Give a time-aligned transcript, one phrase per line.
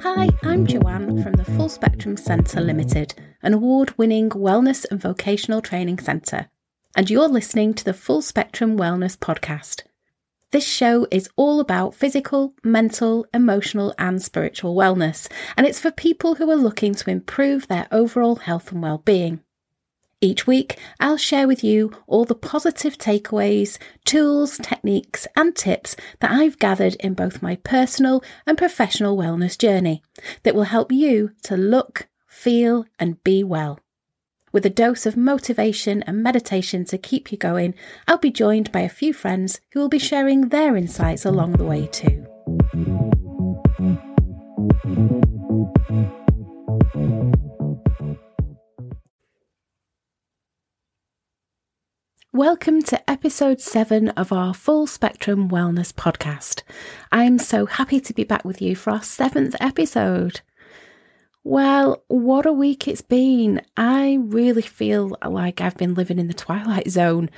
[0.00, 5.60] Hi, I'm Joanne from the Full Spectrum Centre Limited, an award winning wellness and vocational
[5.60, 6.48] training centre,
[6.94, 9.82] and you're listening to the Full Spectrum Wellness Podcast.
[10.52, 16.36] This show is all about physical, mental, emotional, and spiritual wellness, and it's for people
[16.36, 19.40] who are looking to improve their overall health and well-being.
[20.22, 23.76] Each week, I'll share with you all the positive takeaways,
[24.06, 30.02] tools, techniques, and tips that I've gathered in both my personal and professional wellness journey
[30.42, 33.78] that will help you to look, feel, and be well.
[34.52, 37.74] With a dose of motivation and meditation to keep you going,
[38.08, 41.64] I'll be joined by a few friends who will be sharing their insights along the
[41.64, 43.05] way too.
[52.36, 56.64] Welcome to episode 7 of our Full Spectrum Wellness podcast.
[57.10, 60.42] I'm so happy to be back with you for our seventh episode.
[61.44, 63.62] Well, what a week it's been.
[63.78, 67.30] I really feel like I've been living in the twilight zone.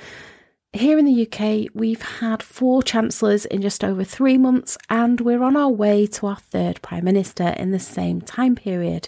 [0.73, 5.43] Here in the UK, we've had four chancellors in just over three months, and we're
[5.43, 9.07] on our way to our third Prime Minister in the same time period.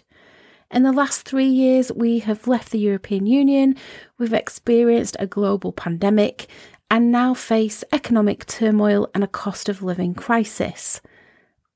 [0.71, 3.75] In the last three years, we have left the European Union,
[4.17, 6.47] we've experienced a global pandemic,
[6.89, 11.01] and now face economic turmoil and a cost of living crisis.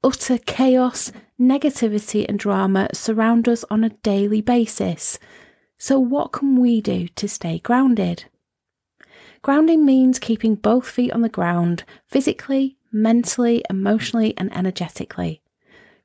[0.01, 5.19] Utter chaos, negativity, and drama surround us on a daily basis.
[5.77, 8.25] So, what can we do to stay grounded?
[9.41, 15.41] Grounding means keeping both feet on the ground, physically, mentally, emotionally, and energetically.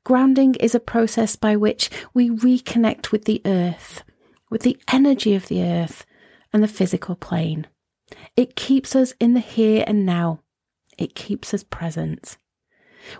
[0.03, 4.03] Grounding is a process by which we reconnect with the earth,
[4.49, 6.05] with the energy of the earth
[6.51, 7.67] and the physical plane.
[8.35, 10.39] It keeps us in the here and now.
[10.97, 12.37] It keeps us present.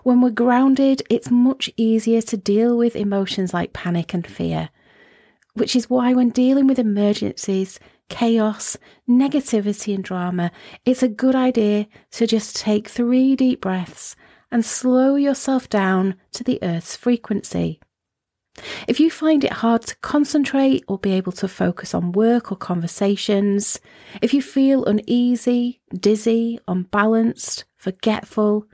[0.02, 4.70] When we're grounded, it's much easier to deal with emotions like panic and fear,
[5.54, 8.76] which is why when dealing with emergencies, chaos,
[9.08, 10.50] negativity, and drama,
[10.84, 14.16] it's a good idea to just take three deep breaths
[14.52, 17.80] and slow yourself down to the Earth's frequency.
[18.86, 22.56] If you find it hard to concentrate or be able to focus on work or
[22.56, 23.80] conversations,
[24.20, 28.66] if you feel uneasy, dizzy, unbalanced, forgetful,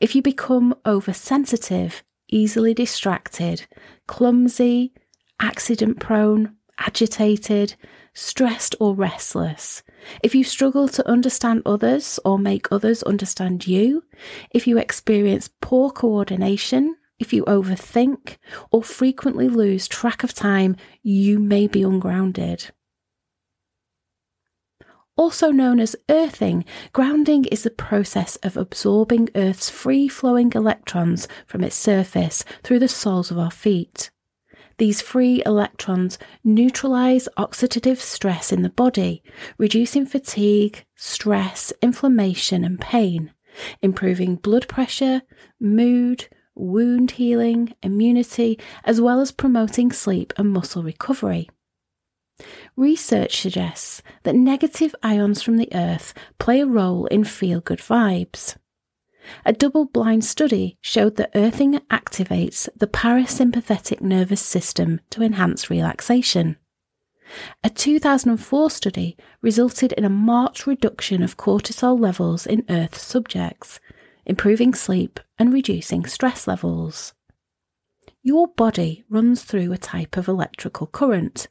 [0.00, 3.66] if you become oversensitive, easily distracted,
[4.06, 4.94] clumsy,
[5.38, 7.74] accident prone, agitated,
[8.16, 9.82] stressed, or restless,
[10.22, 14.02] if you struggle to understand others or make others understand you,
[14.50, 18.38] if you experience poor coordination, if you overthink
[18.70, 22.70] or frequently lose track of time, you may be ungrounded.
[25.16, 31.62] Also known as earthing, grounding is the process of absorbing Earth's free flowing electrons from
[31.64, 34.10] its surface through the soles of our feet.
[34.78, 39.22] These free electrons neutralize oxidative stress in the body,
[39.56, 43.32] reducing fatigue, stress, inflammation, and pain,
[43.80, 45.22] improving blood pressure,
[45.58, 51.48] mood, wound healing, immunity, as well as promoting sleep and muscle recovery.
[52.76, 58.56] Research suggests that negative ions from the earth play a role in feel good vibes.
[59.44, 66.56] A double blind study showed that earthing activates the parasympathetic nervous system to enhance relaxation.
[67.64, 73.80] A 2004 study resulted in a marked reduction of cortisol levels in Earth subjects,
[74.24, 77.14] improving sleep and reducing stress levels.
[78.22, 81.48] Your body runs through a type of electrical current.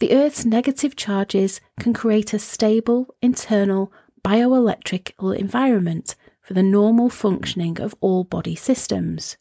[0.00, 3.92] The Earth's negative charges can create a stable internal
[4.24, 9.36] bioelectrical environment for the normal functioning of all body systems.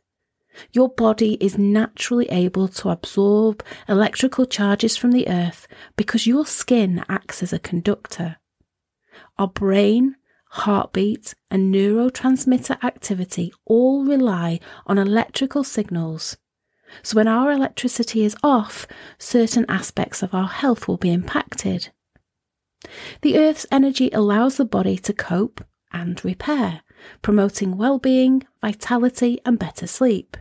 [0.71, 7.03] Your body is naturally able to absorb electrical charges from the earth because your skin
[7.09, 8.37] acts as a conductor.
[9.37, 10.15] Our brain,
[10.49, 16.37] heartbeat, and neurotransmitter activity all rely on electrical signals.
[17.01, 18.85] So, when our electricity is off,
[19.17, 21.89] certain aspects of our health will be impacted.
[23.21, 26.81] The Earth's energy allows the body to cope and repair,
[27.21, 30.37] promoting well-being, vitality and better sleep.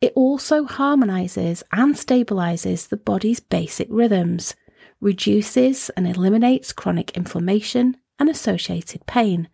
[0.00, 4.54] It also harmonizes and stabilizes the body's basic rhythms,
[5.00, 9.48] reduces and eliminates chronic inflammation and associated pain,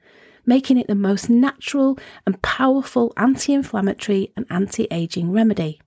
[0.45, 5.81] making it the most natural and powerful anti inflammatory and anti aging remedy.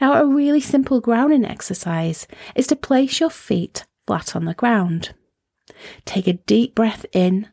[0.00, 5.14] Now, a really simple grounding exercise is to place your feet flat on the ground.
[6.04, 7.48] Take a deep breath in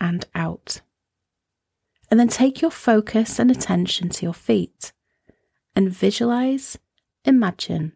[0.00, 0.80] and out.
[2.10, 4.92] And then take your focus and attention to your feet
[5.76, 6.78] and visualize,
[7.24, 7.92] imagine,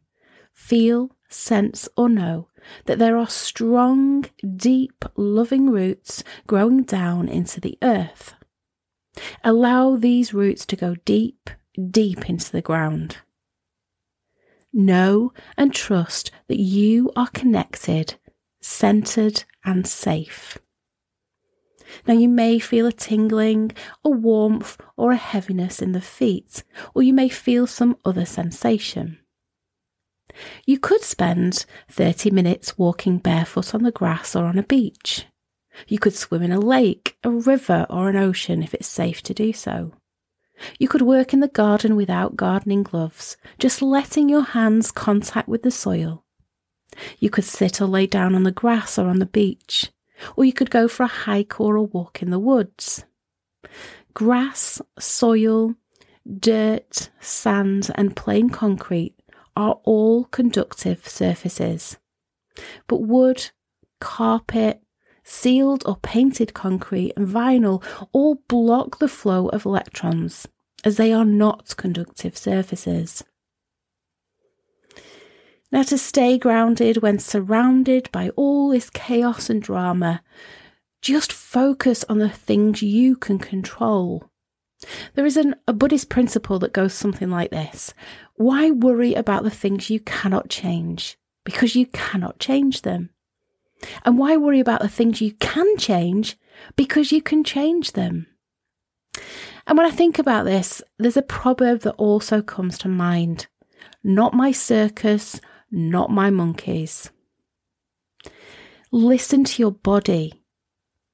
[0.53, 2.49] feel, sense, or know
[2.87, 4.25] that there are strong,
[4.56, 8.35] deep, loving roots growing down into the earth.
[9.43, 11.51] Allow these roots to go deep,
[11.91, 13.19] deep into the ground.
[14.73, 18.15] Know and trust that you are connected,
[18.61, 20.59] centered, and safe.
[22.06, 23.73] Now, you may feel a tingling,
[24.05, 26.62] a warmth, or a heaviness in the feet,
[26.94, 29.19] or you may feel some other sensation.
[30.67, 35.26] You could spend 30 minutes walking barefoot on the grass or on a beach.
[35.88, 39.35] You could swim in a lake, a river, or an ocean if it's safe to
[39.35, 39.93] do so.
[40.79, 45.62] You could work in the garden without gardening gloves, just letting your hands contact with
[45.62, 46.25] the soil.
[47.19, 49.91] You could sit or lay down on the grass or on the beach,
[50.37, 53.05] or you could go for a hike or a walk in the woods.
[54.13, 55.75] Grass, soil,
[56.39, 59.15] dirt, sand, and plain concrete
[59.57, 61.99] are all conductive surfaces.
[62.87, 63.51] But wood,
[64.01, 64.83] carpet,
[65.25, 67.83] sealed or painted concrete, and vinyl
[68.13, 70.47] all block the flow of electrons
[70.85, 73.25] as they are not conductive surfaces.
[75.75, 80.23] Now, to stay grounded when surrounded by all this chaos and drama,
[81.03, 84.31] just focus on the things you can control.
[85.15, 87.93] There is an, a Buddhist principle that goes something like this
[88.37, 91.19] Why worry about the things you cannot change?
[91.43, 93.11] Because you cannot change them.
[94.05, 96.38] And why worry about the things you can change?
[96.77, 98.29] Because you can change them.
[99.67, 103.49] And when I think about this, there's a proverb that also comes to mind
[104.05, 105.41] Not my circus,
[105.75, 107.11] not my monkeys.
[108.91, 110.44] Listen to your body.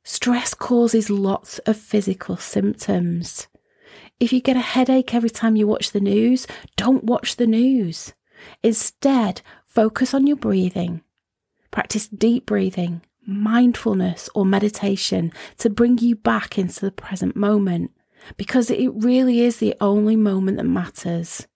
[0.04, 3.48] Stress causes lots of physical symptoms.
[4.18, 6.46] If you get a headache every time you watch the news,
[6.76, 8.12] don't watch the news.
[8.62, 11.00] Instead, focus on your breathing.
[11.70, 17.92] Practice deep breathing, mindfulness, or meditation to bring you back into the present moment
[18.36, 21.46] because it really is the only moment that matters.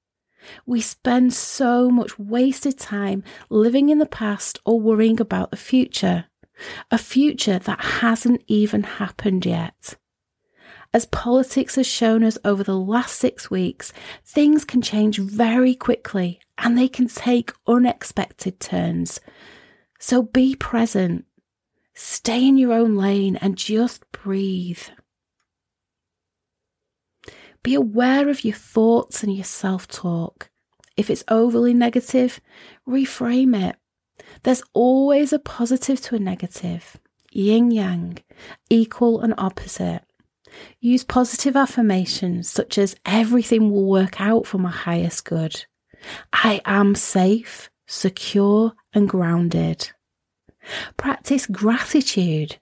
[0.66, 6.26] We spend so much wasted time living in the past or worrying about the future,
[6.90, 9.96] a future that hasn't even happened yet.
[10.92, 13.92] As politics has shown us over the last six weeks,
[14.24, 19.20] things can change very quickly and they can take unexpected turns.
[19.98, 21.24] So be present,
[21.94, 24.82] stay in your own lane, and just breathe.
[27.64, 30.50] Be aware of your thoughts and your self talk.
[30.98, 32.40] If it's overly negative,
[32.86, 33.76] reframe it.
[34.42, 36.98] There's always a positive to a negative,
[37.32, 38.18] yin yang,
[38.68, 40.02] equal and opposite.
[40.78, 45.64] Use positive affirmations such as everything will work out for my highest good.
[46.34, 49.90] I am safe, secure, and grounded.
[50.98, 52.58] Practice gratitude.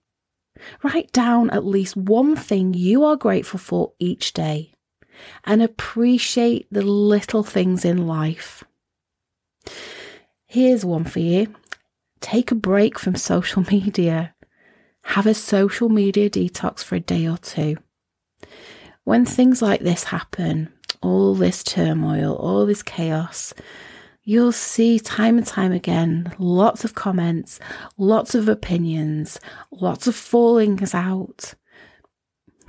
[0.85, 4.72] Write down at least one thing you are grateful for each day
[5.45, 8.65] and appreciate the little things in life.
[10.47, 11.55] Here's one for you
[12.21, 14.35] take a break from social media.
[15.05, 17.77] Have a social media detox for a day or two.
[19.05, 23.53] When things like this happen, all this turmoil, all this chaos,
[24.23, 27.59] you'll see time and time again lots of comments,
[27.99, 29.41] lots of opinions,
[29.73, 31.55] lots of fallings out.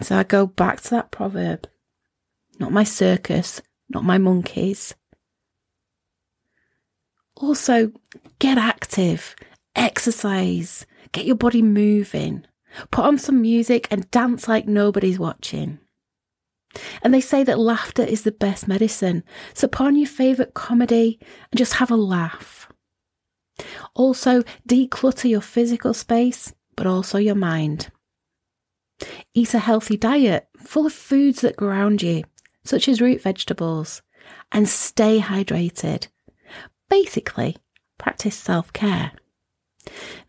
[0.01, 1.67] So I go back to that proverb
[2.60, 4.93] not my circus, not my monkeys.
[7.36, 7.91] Also,
[8.39, 9.36] get active,
[9.75, 12.45] exercise, get your body moving,
[12.91, 15.79] put on some music and dance like nobody's watching.
[17.01, 21.19] And they say that laughter is the best medicine, so put on your favourite comedy
[21.51, 22.72] and just have a laugh.
[23.93, 27.91] Also, declutter your physical space, but also your mind.
[29.33, 32.24] Eat a healthy diet full of foods that ground you
[32.63, 34.01] such as root vegetables,
[34.51, 36.08] and stay hydrated.
[36.89, 37.58] Basically,
[37.98, 39.12] practice self care.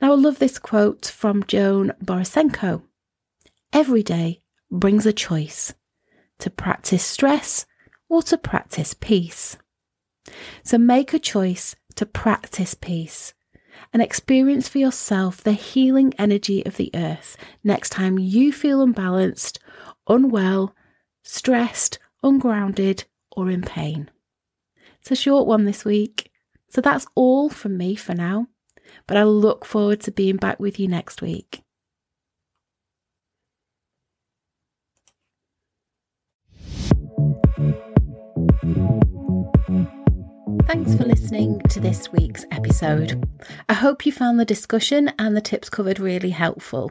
[0.00, 2.82] Now, I love this quote from Joan Borysenko
[3.72, 5.74] Every day brings a choice
[6.38, 7.66] to practice stress
[8.08, 9.56] or to practice peace.
[10.62, 13.34] So make a choice to practice peace
[13.92, 19.58] and experience for yourself the healing energy of the earth next time you feel unbalanced,
[20.08, 20.74] unwell,
[21.22, 23.04] stressed, ungrounded,
[23.36, 24.10] or in pain.
[25.00, 26.30] It's a short one this week,
[26.70, 28.48] so that's all from me for now,
[29.06, 31.63] but I look forward to being back with you next week.
[40.66, 43.22] Thanks for listening to this week's episode.
[43.68, 46.90] I hope you found the discussion and the tips covered really helpful.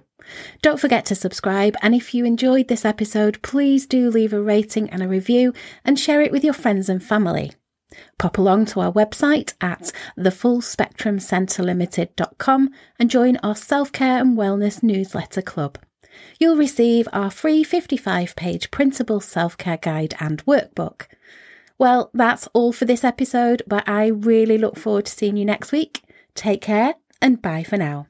[0.61, 4.91] Don't forget to subscribe, and if you enjoyed this episode, please do leave a rating
[4.91, 5.53] and a review
[5.83, 7.51] and share it with your friends and family.
[8.19, 15.41] Pop along to our website at thefullspectrumcentrelimited.com and join our self care and wellness newsletter
[15.41, 15.79] club.
[16.39, 21.07] You'll receive our free 55 page printable self care guide and workbook.
[21.77, 25.71] Well, that's all for this episode, but I really look forward to seeing you next
[25.71, 26.01] week.
[26.35, 28.07] Take care and bye for now.